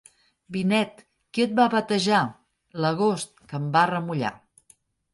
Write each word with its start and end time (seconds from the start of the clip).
Vinet, 0.53 1.03
qui 1.39 1.43
et 1.45 1.53
va 1.59 1.67
batejar? 1.75 2.23
L'agost 2.87 3.39
que 3.47 3.63
em 3.63 3.71
va 3.79 3.89
remullar. 3.97 4.37